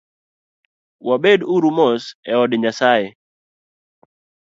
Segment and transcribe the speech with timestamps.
[1.07, 3.07] Wabed uru mos eod Nyasaye